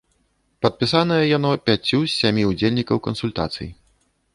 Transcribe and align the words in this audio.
Падпісанае 0.65 1.21
яно 1.37 1.51
пяццю 1.67 2.03
з 2.07 2.11
сямі 2.19 2.49
ўдзельнікаў 2.53 2.97
кансультацый. 3.11 3.69